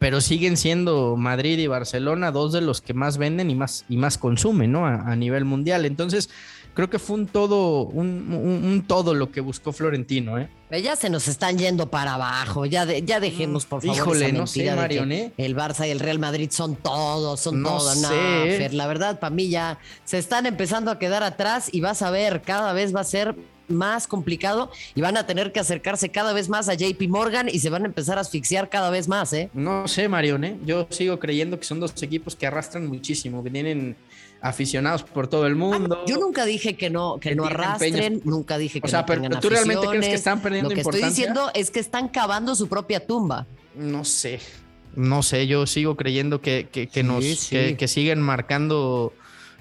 pero 0.00 0.22
siguen 0.22 0.56
siendo 0.56 1.14
Madrid 1.18 1.58
y 1.58 1.66
Barcelona 1.66 2.32
dos 2.32 2.54
de 2.54 2.62
los 2.62 2.80
que 2.80 2.94
más 2.94 3.18
venden 3.18 3.50
y 3.50 3.54
más, 3.54 3.84
y 3.86 3.98
más 3.98 4.16
consumen, 4.16 4.72
¿no? 4.72 4.86
A, 4.86 5.14
nivel 5.14 5.44
mundial. 5.44 5.84
Entonces, 5.84 6.30
creo 6.74 6.90
que 6.90 6.98
fue 6.98 7.16
un 7.16 7.26
todo, 7.26 7.84
un, 7.84 8.84
todo 8.86 9.14
lo 9.14 9.30
que 9.30 9.40
buscó 9.40 9.72
Florentino, 9.72 10.38
¿eh? 10.38 10.48
Ya 10.82 10.94
se 10.94 11.10
nos 11.10 11.26
están 11.26 11.58
yendo 11.58 11.90
para 11.90 12.14
abajo, 12.14 12.64
ya, 12.64 12.84
ya 12.84 13.18
dejemos 13.18 13.66
por 13.66 13.82
favor 13.82 13.96
Híjole, 13.96 14.26
esa 14.26 14.34
mentira 14.34 14.76
no 14.76 14.86
sé, 14.86 15.16
¿eh? 15.16 15.32
el 15.36 15.56
Barça 15.56 15.86
y 15.88 15.90
el 15.90 15.98
Real 15.98 16.20
Madrid 16.20 16.48
son 16.52 16.76
todos, 16.76 17.40
son 17.40 17.62
todos. 17.62 18.00
No, 18.00 18.08
Fer, 18.08 18.72
la 18.74 18.86
verdad, 18.86 19.18
para 19.18 19.34
mí 19.34 19.48
ya 19.48 19.78
se 20.04 20.18
están 20.18 20.46
empezando 20.46 20.92
a 20.92 20.98
quedar 20.98 21.24
atrás 21.24 21.68
y 21.72 21.80
vas 21.80 22.02
a 22.02 22.10
ver, 22.10 22.42
cada 22.42 22.72
vez 22.72 22.94
va 22.94 23.00
a 23.00 23.04
ser 23.04 23.34
más 23.70 24.06
complicado 24.06 24.70
y 24.94 25.00
van 25.00 25.16
a 25.16 25.26
tener 25.26 25.52
que 25.52 25.60
acercarse 25.60 26.10
cada 26.10 26.32
vez 26.32 26.48
más 26.48 26.68
a 26.68 26.74
JP 26.74 27.00
Morgan 27.08 27.48
y 27.48 27.60
se 27.60 27.70
van 27.70 27.82
a 27.82 27.86
empezar 27.86 28.18
a 28.18 28.22
asfixiar 28.22 28.68
cada 28.68 28.90
vez 28.90 29.08
más, 29.08 29.32
¿eh? 29.32 29.50
No 29.54 29.88
sé, 29.88 30.08
Marion, 30.08 30.44
¿eh? 30.44 30.58
Yo 30.64 30.86
sigo 30.90 31.18
creyendo 31.18 31.58
que 31.58 31.64
son 31.64 31.80
dos 31.80 32.00
equipos 32.02 32.36
que 32.36 32.46
arrastran 32.46 32.86
muchísimo, 32.86 33.42
que 33.42 33.50
tienen 33.50 33.96
aficionados 34.40 35.02
por 35.02 35.28
todo 35.28 35.46
el 35.46 35.54
mundo. 35.54 36.04
yo 36.06 36.18
nunca 36.18 36.44
dije 36.44 36.76
que 36.76 36.90
no, 36.90 37.18
que, 37.20 37.34
no 37.34 37.44
arrastren, 37.44 38.20
nunca 38.24 38.58
dije 38.58 38.80
que 38.80 38.86
o 38.86 38.90
sea, 38.90 39.04
pero 39.06 39.22
tú 39.40 39.48
realmente 39.48 39.86
crees 39.86 40.06
que 40.06 40.14
están 40.14 40.40
perdiendo 40.40 40.70
Lo 40.70 40.74
que 40.74 40.80
estoy 40.80 41.02
diciendo 41.02 41.50
es 41.54 41.70
que 41.70 41.80
están 41.80 42.08
cavando 42.08 42.54
su 42.54 42.68
propia 42.68 43.06
tumba. 43.06 43.46
No 43.74 44.04
sé. 44.04 44.40
No 44.96 45.22
sé, 45.22 45.46
yo 45.46 45.66
sigo 45.66 45.96
creyendo 45.96 46.40
que, 46.40 46.68
que, 46.70 47.02
nos 47.02 47.24
que 47.48 47.88
siguen 47.88 48.20
marcando 48.20 49.12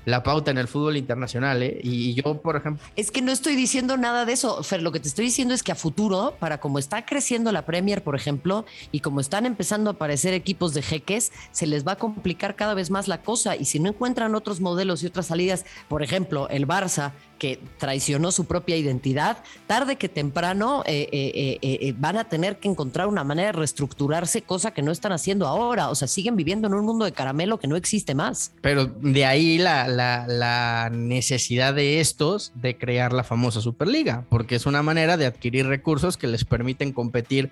la 0.10 0.24
pauta 0.24 0.52
en 0.52 0.58
el 0.58 0.68
fútbol 0.68 0.98
internacional. 0.98 1.62
¿eh? 1.64 1.80
Y 1.84 2.14
yo, 2.14 2.42
por 2.42 2.56
ejemplo... 2.56 2.84
Es 2.96 3.12
que 3.12 3.22
no 3.22 3.32
estoy 3.32 3.56
diciendo 3.56 3.98
nada 3.98 4.26
de 4.26 4.34
eso, 4.34 4.62
Fer. 4.64 4.82
Lo 4.82 4.92
que 4.92 5.00
te 5.00 5.08
estoy 5.08 5.26
diciendo 5.26 5.54
es 5.54 5.64
que 5.64 5.72
a 5.72 5.76
futuro, 5.76 6.36
para 6.40 6.60
como 6.60 6.80
está 6.80 7.06
creciendo 7.06 7.52
la 7.52 7.66
Premier, 7.66 8.04
por 8.04 8.16
ejemplo, 8.16 8.66
y 8.92 9.00
como 9.00 9.20
están 9.20 9.46
empezando 9.46 9.90
a 9.90 9.94
aparecer 9.94 10.34
equipos 10.34 10.74
de 10.74 10.82
jeques, 10.82 11.32
se 11.52 11.68
les 11.68 11.88
va 11.88 11.94
a 11.94 11.98
complicar 11.98 12.56
cada 12.56 12.74
vez 12.74 12.90
más 12.90 13.08
la 13.08 13.22
cosa. 13.22 13.56
Y 13.56 13.66
si 13.66 13.80
no 13.80 13.90
encuentran 13.90 14.36
otros 14.36 14.62
modelos 14.62 15.04
y 15.04 15.08
otras 15.08 15.28
salidas, 15.28 15.66
por 15.88 16.04
ejemplo, 16.04 16.50
el 16.50 16.68
Barça, 16.68 17.14
que 17.40 17.60
traicionó 17.80 18.32
su 18.32 18.46
propia 18.46 18.78
identidad, 18.78 19.38
tarde 19.66 19.96
que 19.96 20.10
temprano 20.10 20.84
eh, 20.86 21.10
eh, 21.12 21.58
eh, 21.62 21.94
van 21.98 22.18
a 22.18 22.26
tener 22.26 22.60
que 22.60 22.68
encontrar 22.68 23.08
una 23.08 23.24
manera 23.24 23.48
de 23.48 23.54
reestructurarse, 23.54 24.44
cosa 24.44 24.72
que 24.72 24.84
no 24.84 24.92
están 24.92 25.14
haciendo 25.14 25.48
ahora. 25.48 25.90
O 25.90 25.96
sea, 25.96 26.08
siguen 26.08 26.36
viviendo 26.36 26.68
en 26.68 26.76
un 26.76 26.86
mundo 26.86 27.06
de 27.06 27.14
caramelo 27.14 27.58
que 27.58 27.68
no 27.68 27.76
existe 27.76 28.14
más. 28.14 28.52
Pero 28.62 28.86
de 28.86 29.26
ahí 29.26 29.58
la, 29.58 29.88
la, 29.88 30.90
necesidad 30.92 31.74
de 31.74 32.00
estos 32.00 32.52
de 32.56 32.78
crear 32.78 33.14
la 33.14 33.24
famosa 33.24 33.62
Superliga, 33.62 34.26
porque 34.30 34.56
es 34.56 34.66
una 34.66 34.84
manera 34.84 35.18
de 35.18 35.26
adquirir 35.26 35.66
recursos 35.68 36.18
que 36.18 36.28
les 36.28 36.44
permiten 36.44 36.92
competir 36.92 37.52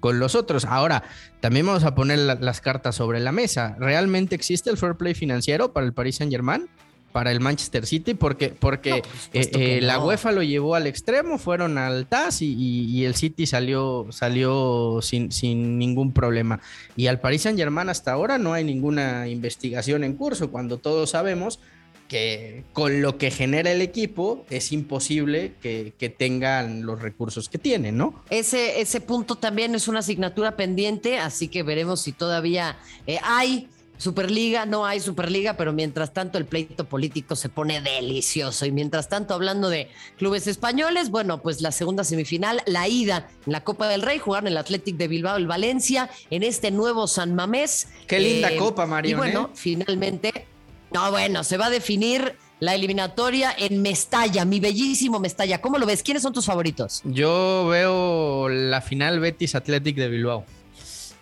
con 0.00 0.18
los 0.18 0.34
otros. 0.34 0.64
Ahora, 0.64 1.02
también 1.40 1.66
vamos 1.66 1.84
a 1.84 1.94
poner 1.94 2.18
las 2.18 2.60
cartas 2.60 2.94
sobre 2.94 3.20
la 3.20 3.32
mesa. 3.32 3.76
¿Realmente 3.78 4.34
existe 4.34 4.70
el 4.70 4.78
fair 4.78 4.94
play 4.94 5.14
financiero 5.14 5.72
para 5.72 5.86
el 5.86 5.92
Paris 5.92 6.16
Saint 6.16 6.32
Germain? 6.32 6.68
Para 7.16 7.32
el 7.32 7.40
Manchester 7.40 7.86
City 7.86 8.12
porque, 8.12 8.50
porque 8.50 8.96
eh, 9.32 9.50
eh, 9.54 9.80
la 9.80 10.04
UEFA 10.04 10.32
lo 10.32 10.42
llevó 10.42 10.74
al 10.74 10.86
extremo, 10.86 11.38
fueron 11.38 11.78
al 11.78 12.06
TAS 12.06 12.42
y, 12.42 13.06
el 13.06 13.14
City 13.14 13.46
salió, 13.46 14.06
salió 14.10 14.98
sin, 15.00 15.32
sin, 15.32 15.78
ningún 15.78 16.12
problema. 16.12 16.60
Y 16.94 17.06
al 17.06 17.18
Paris 17.18 17.40
Saint 17.40 17.58
Germain 17.58 17.88
hasta 17.88 18.12
ahora 18.12 18.36
no 18.36 18.52
hay 18.52 18.64
ninguna 18.64 19.28
investigación 19.28 20.04
en 20.04 20.12
curso, 20.12 20.50
cuando 20.50 20.76
todos 20.76 21.08
sabemos 21.08 21.58
que 22.06 22.64
con 22.74 23.00
lo 23.00 23.16
que 23.16 23.30
genera 23.30 23.72
el 23.72 23.80
equipo 23.80 24.44
es 24.50 24.70
imposible 24.70 25.54
que, 25.62 25.94
tengan 26.18 26.84
los 26.84 27.00
recursos 27.00 27.48
que 27.48 27.56
tienen, 27.56 27.96
¿no? 27.96 28.22
Ese, 28.28 28.82
ese 28.82 29.00
punto 29.00 29.36
también 29.36 29.74
es 29.74 29.88
una 29.88 30.00
asignatura 30.00 30.54
pendiente, 30.54 31.16
así 31.16 31.48
que 31.48 31.62
veremos 31.62 32.02
si 32.02 32.12
todavía 32.12 32.76
eh, 33.06 33.18
hay 33.22 33.68
Superliga, 33.98 34.66
no 34.66 34.84
hay 34.84 35.00
Superliga, 35.00 35.56
pero 35.56 35.72
mientras 35.72 36.12
tanto 36.12 36.38
el 36.38 36.44
pleito 36.44 36.84
político 36.84 37.36
se 37.36 37.48
pone 37.48 37.80
delicioso. 37.80 38.66
Y 38.66 38.72
mientras 38.72 39.08
tanto, 39.08 39.34
hablando 39.34 39.68
de 39.68 39.88
clubes 40.18 40.46
españoles, 40.46 41.10
bueno, 41.10 41.42
pues 41.42 41.60
la 41.60 41.72
segunda 41.72 42.04
semifinal, 42.04 42.62
la 42.66 42.88
ida 42.88 43.28
en 43.46 43.52
la 43.52 43.64
Copa 43.64 43.88
del 43.88 44.02
Rey, 44.02 44.18
jugaron 44.18 44.48
el 44.48 44.56
Athletic 44.56 44.96
de 44.96 45.08
Bilbao, 45.08 45.36
el 45.36 45.46
Valencia, 45.46 46.10
en 46.30 46.42
este 46.42 46.70
nuevo 46.70 47.06
San 47.06 47.34
Mamés. 47.34 47.88
Qué 48.06 48.20
linda 48.20 48.50
eh, 48.50 48.56
copa, 48.56 48.86
Mario. 48.86 49.12
Y 49.12 49.14
bueno, 49.14 49.50
¿eh? 49.52 49.56
finalmente, 49.56 50.46
no, 50.92 51.10
bueno, 51.10 51.42
se 51.44 51.56
va 51.56 51.66
a 51.66 51.70
definir 51.70 52.36
la 52.60 52.74
eliminatoria 52.74 53.54
en 53.56 53.82
Mestalla, 53.82 54.44
mi 54.44 54.60
bellísimo 54.60 55.18
Mestalla. 55.20 55.60
¿Cómo 55.60 55.78
lo 55.78 55.86
ves? 55.86 56.02
¿Quiénes 56.02 56.22
son 56.22 56.32
tus 56.32 56.46
favoritos? 56.46 57.02
Yo 57.04 57.66
veo 57.68 58.48
la 58.48 58.80
final 58.80 59.20
Betis 59.20 59.54
Athletic 59.54 59.96
de 59.96 60.08
Bilbao. 60.08 60.44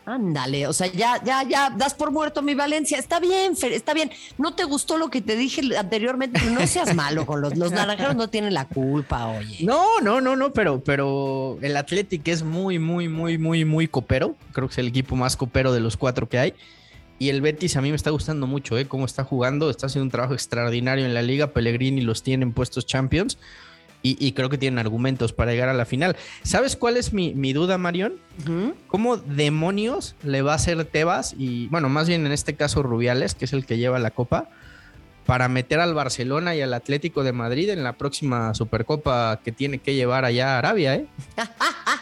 Ándale, 0.06 0.66
o 0.66 0.72
sea, 0.74 0.86
ya, 0.88 1.22
ya, 1.24 1.42
ya, 1.44 1.70
das 1.70 1.94
por 1.94 2.10
muerto 2.10 2.42
mi 2.42 2.54
Valencia. 2.54 2.98
Está 2.98 3.20
bien, 3.20 3.54
está 3.62 3.94
bien. 3.94 4.10
No 4.36 4.54
te 4.54 4.64
gustó 4.64 4.98
lo 4.98 5.08
que 5.08 5.22
te 5.22 5.34
dije 5.34 5.62
anteriormente, 5.78 6.40
no 6.50 6.66
seas 6.66 6.94
malo 6.94 7.24
con 7.24 7.40
los, 7.40 7.56
los 7.56 7.72
naranjeros, 7.72 8.14
no 8.14 8.28
tienen 8.28 8.52
la 8.52 8.68
culpa, 8.68 9.28
oye. 9.28 9.64
No, 9.64 10.00
no, 10.02 10.20
no, 10.20 10.36
no, 10.36 10.52
pero, 10.52 10.84
pero 10.84 11.58
el 11.62 11.76
Athletic 11.76 12.28
es 12.28 12.42
muy, 12.42 12.78
muy, 12.78 13.08
muy, 13.08 13.38
muy, 13.38 13.64
muy 13.64 13.88
copero. 13.88 14.36
Creo 14.52 14.68
que 14.68 14.72
es 14.72 14.78
el 14.78 14.88
equipo 14.88 15.16
más 15.16 15.36
copero 15.36 15.72
de 15.72 15.80
los 15.80 15.96
cuatro 15.96 16.28
que 16.28 16.38
hay. 16.38 16.54
Y 17.18 17.30
el 17.30 17.40
Betis 17.40 17.76
a 17.76 17.80
mí 17.80 17.90
me 17.90 17.96
está 17.96 18.10
gustando 18.10 18.46
mucho, 18.46 18.76
¿eh? 18.76 18.86
Cómo 18.86 19.06
está 19.06 19.24
jugando, 19.24 19.70
está 19.70 19.86
haciendo 19.86 20.04
un 20.04 20.10
trabajo 20.10 20.34
extraordinario 20.34 21.06
en 21.06 21.14
la 21.14 21.22
liga. 21.22 21.52
Pellegrini 21.52 22.02
los 22.02 22.22
tiene 22.22 22.42
en 22.42 22.52
puestos 22.52 22.86
champions 22.86 23.38
y, 24.06 24.32
creo 24.32 24.50
que 24.50 24.58
tienen 24.58 24.78
argumentos 24.78 25.32
para 25.32 25.52
llegar 25.52 25.70
a 25.70 25.72
la 25.72 25.86
final. 25.86 26.14
¿Sabes 26.42 26.76
cuál 26.76 26.98
es 26.98 27.14
mi, 27.14 27.52
duda, 27.54 27.78
Marión? 27.78 28.14
¿Cómo 28.86 29.16
demonios 29.16 30.14
le 30.22 30.42
va 30.42 30.52
a 30.52 30.56
hacer 30.56 30.84
Tebas 30.84 31.34
y, 31.38 31.68
bueno, 31.68 31.88
más 31.88 32.06
bien 32.06 32.26
en 32.26 32.32
este 32.32 32.54
caso 32.54 32.82
Rubiales, 32.82 33.34
que 33.34 33.46
es 33.46 33.54
el 33.54 33.64
que 33.64 33.78
lleva 33.78 33.98
la 33.98 34.10
copa, 34.10 34.50
para 35.24 35.48
meter 35.48 35.80
al 35.80 35.94
Barcelona 35.94 36.54
y 36.54 36.60
al 36.60 36.74
Atlético 36.74 37.24
de 37.24 37.32
Madrid 37.32 37.70
en 37.70 37.82
la 37.82 37.94
próxima 37.94 38.52
Supercopa 38.54 39.40
que 39.42 39.52
tiene 39.52 39.78
que 39.78 39.94
llevar 39.94 40.26
allá 40.26 40.54
a 40.54 40.58
Arabia, 40.58 40.96
¿eh? 40.96 41.06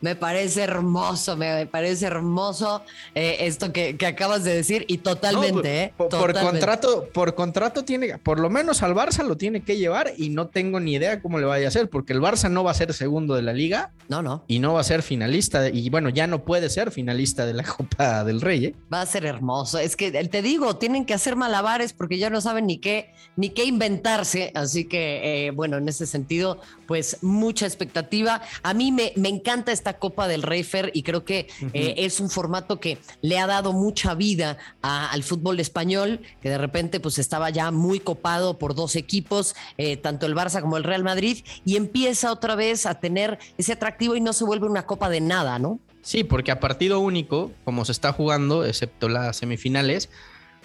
Me 0.00 0.16
parece 0.16 0.62
hermoso, 0.62 1.36
me 1.36 1.66
parece 1.66 2.06
hermoso 2.06 2.82
eh, 3.14 3.36
esto 3.40 3.72
que, 3.72 3.96
acabas 4.06 4.44
de 4.44 4.54
decir 4.54 4.84
y 4.88 4.98
totalmente, 4.98 5.82
¿eh? 5.82 5.94
Por, 5.96 6.38
contrato, 6.38 7.08
por 7.12 7.34
contrato 7.34 7.84
tiene, 7.84 8.18
por 8.18 8.38
lo 8.38 8.50
menos 8.50 8.82
al 8.82 8.94
Barça 8.94 9.24
lo 9.24 9.36
tiene 9.36 9.62
que 9.62 9.76
llevar 9.76 10.12
y 10.16 10.28
no 10.28 10.48
tengo 10.48 10.80
ni 10.80 10.94
idea 10.94 11.20
cómo 11.20 11.38
le 11.38 11.46
vaya 11.46 11.66
a 11.66 11.68
hacer, 11.68 11.88
porque 11.88 12.12
el 12.12 12.20
Barça 12.20 12.50
no 12.50 12.64
va 12.64 12.70
a 12.72 12.74
ser 12.74 12.92
segundo 12.92 13.34
de 13.34 13.42
la 13.42 13.52
liga. 13.52 13.92
No, 14.08 14.22
no. 14.22 14.44
Y 14.46 14.58
no 14.58 14.74
va 14.74 14.80
a 14.80 14.84
ser 14.84 15.02
finalista, 15.02 15.68
y 15.68 15.88
bueno, 15.90 16.10
ya 16.10 16.26
no 16.26 16.44
puede 16.44 16.68
ser 16.70 16.90
finalista 16.90 17.46
de 17.46 17.54
la 17.54 17.62
Copa 17.76 18.24
del 18.24 18.40
Rey, 18.40 18.66
¿eh? 18.66 18.74
Va 18.92 19.00
a 19.00 19.06
ser 19.06 19.24
hermoso. 19.24 19.78
Es 19.78 19.96
que 19.96 20.10
te 20.10 20.42
digo, 20.42 20.76
tienen 20.76 21.04
que 21.04 21.14
hacer 21.14 21.36
malabares 21.36 21.92
porque 21.92 22.18
ya 22.18 22.30
no 22.30 22.40
saben 22.40 22.66
ni 22.66 22.78
qué, 22.78 23.12
ni 23.36 23.50
qué 23.50 23.64
inventarse. 23.64 24.52
Así 24.54 24.84
que, 24.84 25.46
eh, 25.46 25.50
bueno, 25.50 25.78
en 25.78 25.88
ese 25.88 26.06
sentido, 26.06 26.60
pues 26.86 27.18
mucha 27.22 27.66
expectativa. 27.66 28.42
A 28.62 28.74
mí 28.74 28.92
me, 28.92 29.12
me 29.16 29.28
encanta 29.28 29.63
esta 29.72 29.98
Copa 29.98 30.28
del 30.28 30.42
Rey 30.42 30.64
y 30.92 31.02
creo 31.02 31.24
que 31.24 31.48
eh, 31.72 31.94
es 31.98 32.20
un 32.20 32.30
formato 32.30 32.80
que 32.80 32.98
le 33.20 33.38
ha 33.38 33.46
dado 33.46 33.72
mucha 33.72 34.14
vida 34.14 34.56
al 34.82 35.22
fútbol 35.22 35.60
español, 35.60 36.20
que 36.40 36.48
de 36.48 36.58
repente 36.58 37.00
pues 37.00 37.18
estaba 37.18 37.50
ya 37.50 37.70
muy 37.70 38.00
copado 38.00 38.58
por 38.58 38.74
dos 38.74 38.96
equipos, 38.96 39.54
eh, 39.76 39.96
tanto 39.96 40.26
el 40.26 40.34
Barça 40.34 40.60
como 40.60 40.76
el 40.76 40.84
Real 40.84 41.04
Madrid, 41.04 41.44
y 41.64 41.76
empieza 41.76 42.32
otra 42.32 42.54
vez 42.54 42.86
a 42.86 43.00
tener 43.00 43.38
ese 43.58 43.72
atractivo 43.72 44.16
y 44.16 44.20
no 44.20 44.32
se 44.32 44.44
vuelve 44.44 44.66
una 44.66 44.86
copa 44.86 45.08
de 45.08 45.20
nada, 45.20 45.58
¿no? 45.58 45.80
Sí, 46.02 46.22
porque 46.22 46.50
a 46.50 46.60
partido 46.60 47.00
único, 47.00 47.50
como 47.64 47.84
se 47.84 47.92
está 47.92 48.12
jugando, 48.12 48.64
excepto 48.64 49.08
las 49.08 49.38
semifinales, 49.38 50.10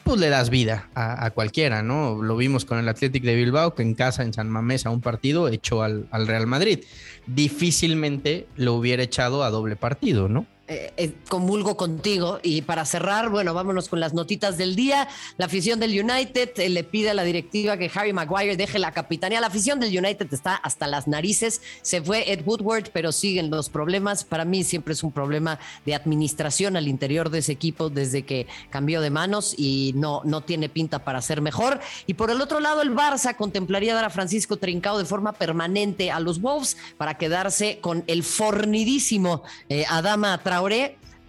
pues 0.04 0.20
le 0.20 0.30
das 0.30 0.50
vida 0.50 0.90
a, 0.96 1.30
cualquiera, 1.32 1.84
¿no? 1.84 2.22
Lo 2.22 2.36
vimos 2.36 2.66
con 2.66 2.78
el 2.80 2.88
Athletic 2.90 3.24
de 3.24 3.36
Bilbao, 3.36 3.76
que 3.76 3.84
en 3.84 3.94
casa, 3.94 4.24
en 4.24 4.34
San 4.34 4.50
Mamés, 4.50 4.86
a 4.86 4.90
un 4.90 5.02
partido 5.02 5.48
echó 5.48 5.84
al, 5.84 6.08
al 6.12 6.28
Real 6.28 6.48
Madrid. 6.48 6.80
Difícilmente 7.28 8.48
lo 8.56 8.74
hubiera 8.74 9.04
echado 9.04 9.44
a 9.44 9.50
doble 9.50 9.76
partido, 9.76 10.28
¿no? 10.28 10.46
Eh, 10.72 10.94
eh, 10.98 11.14
comulgo 11.28 11.76
contigo. 11.76 12.40
Y 12.44 12.62
para 12.62 12.86
cerrar, 12.86 13.30
bueno, 13.30 13.56
vámonos 13.56 13.90
con 13.90 14.00
las 14.00 14.14
notitas 14.14 14.56
del 14.56 14.76
día. 14.76 15.08
La 15.38 15.48
afición 15.48 15.80
del 15.80 16.00
United 16.00 16.52
eh, 16.58 16.70
le 16.70 16.84
pide 16.84 17.10
a 17.10 17.16
la 17.16 17.24
directiva 17.24 17.76
que 17.76 17.90
Harry 17.92 18.14
Maguire 18.14 18.56
deje 18.56 18.78
la 18.78 18.92
capitanía. 18.92 19.42
La 19.42 19.48
afición 19.48 19.80
del 19.80 19.98
United 19.98 20.32
está 20.32 20.54
hasta 20.54 20.86
las 20.86 21.08
narices. 21.08 21.64
Se 21.82 22.04
fue 22.04 22.32
Ed 22.32 22.44
Woodward, 22.46 22.92
pero 22.94 23.12
siguen 23.12 23.50
los 23.50 23.68
problemas. 23.68 24.24
Para 24.24 24.46
mí 24.46 24.64
siempre 24.64 24.94
es 24.94 25.02
un 25.02 25.12
problema 25.12 25.58
de 25.88 25.96
administración 25.96 26.78
al 26.78 26.88
interior 26.88 27.32
de 27.32 27.40
ese 27.40 27.52
equipo 27.52 27.90
desde 27.90 28.22
que 28.22 28.46
cambió 28.70 29.02
de 29.02 29.10
manos 29.10 29.56
y 29.58 29.94
no, 29.96 30.22
no 30.24 30.42
tiene 30.42 30.70
pinta 30.70 31.04
para 31.04 31.24
ser 31.24 31.42
mejor. 31.42 31.80
Y 32.06 32.14
por 32.14 32.30
el 32.30 32.42
otro 32.42 32.60
lado, 32.60 32.84
el 32.84 32.94
Barça 32.94 33.36
contemplaría 33.36 33.96
dar 33.96 34.06
a 34.06 34.12
Francisco 34.12 34.58
Trincao 34.58 35.00
de 35.00 35.06
forma 35.06 35.34
permanente 35.34 36.12
a 36.12 36.20
los 36.20 36.40
Wolves 36.42 36.78
para 36.98 37.18
quedarse 37.18 37.80
con 37.82 38.04
el 38.06 38.22
fornidísimo 38.22 39.42
Adama 39.90 40.38
Traoré 40.44 40.59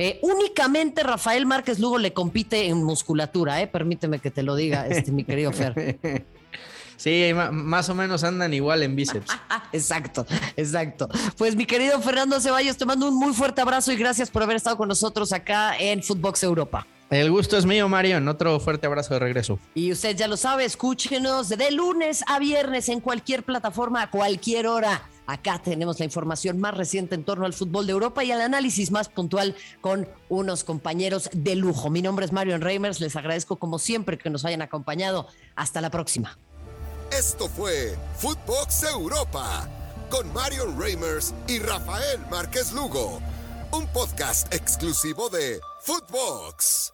eh, 0.02 0.18
únicamente 0.22 1.02
Rafael 1.02 1.44
Márquez 1.44 1.78
Lugo 1.78 1.98
le 1.98 2.12
compite 2.12 2.66
en 2.66 2.82
musculatura, 2.82 3.60
¿eh? 3.60 3.66
permíteme 3.66 4.18
que 4.18 4.30
te 4.30 4.42
lo 4.42 4.56
diga, 4.56 4.86
este, 4.86 5.12
mi 5.12 5.24
querido 5.24 5.52
Fer. 5.52 6.00
Sí, 6.96 7.30
más 7.50 7.88
o 7.88 7.94
menos 7.94 8.24
andan 8.24 8.52
igual 8.52 8.82
en 8.82 8.94
bíceps. 8.94 9.30
exacto, 9.72 10.26
exacto. 10.54 11.08
Pues 11.38 11.56
mi 11.56 11.64
querido 11.64 11.98
Fernando 12.02 12.38
Ceballos, 12.40 12.76
te 12.76 12.84
mando 12.84 13.08
un 13.08 13.18
muy 13.18 13.32
fuerte 13.32 13.62
abrazo 13.62 13.90
y 13.90 13.96
gracias 13.96 14.30
por 14.30 14.42
haber 14.42 14.56
estado 14.56 14.76
con 14.76 14.86
nosotros 14.86 15.32
acá 15.32 15.78
en 15.78 16.02
Footbox 16.02 16.42
Europa. 16.42 16.86
El 17.08 17.30
gusto 17.30 17.56
es 17.56 17.64
mío, 17.64 17.88
Marion. 17.88 18.28
Otro 18.28 18.60
fuerte 18.60 18.86
abrazo 18.86 19.14
de 19.14 19.20
regreso. 19.20 19.58
Y 19.74 19.90
usted 19.92 20.14
ya 20.14 20.28
lo 20.28 20.36
sabe, 20.36 20.66
escúchenos 20.66 21.48
de 21.48 21.70
lunes 21.70 22.22
a 22.28 22.38
viernes 22.38 22.90
en 22.90 23.00
cualquier 23.00 23.44
plataforma, 23.44 24.02
a 24.02 24.10
cualquier 24.10 24.66
hora. 24.66 25.08
Acá 25.30 25.60
tenemos 25.62 26.00
la 26.00 26.04
información 26.04 26.58
más 26.58 26.76
reciente 26.76 27.14
en 27.14 27.22
torno 27.22 27.46
al 27.46 27.52
fútbol 27.52 27.86
de 27.86 27.92
Europa 27.92 28.24
y 28.24 28.32
el 28.32 28.40
análisis 28.40 28.90
más 28.90 29.08
puntual 29.08 29.54
con 29.80 30.08
unos 30.28 30.64
compañeros 30.64 31.30
de 31.32 31.54
lujo. 31.54 31.88
Mi 31.88 32.02
nombre 32.02 32.24
es 32.24 32.32
Marion 32.32 32.60
Reimers, 32.60 32.98
les 32.98 33.14
agradezco 33.14 33.54
como 33.54 33.78
siempre 33.78 34.18
que 34.18 34.28
nos 34.28 34.44
hayan 34.44 34.60
acompañado. 34.60 35.28
Hasta 35.54 35.80
la 35.80 35.88
próxima. 35.88 36.36
Esto 37.16 37.48
fue 37.48 37.96
Footbox 38.16 38.82
Europa 38.92 39.68
con 40.10 40.32
Marion 40.32 40.76
Reimers 40.80 41.32
y 41.46 41.60
Rafael 41.60 42.18
Márquez 42.28 42.72
Lugo, 42.72 43.20
un 43.70 43.86
podcast 43.92 44.52
exclusivo 44.52 45.30
de 45.30 45.60
Footbox. 45.82 46.92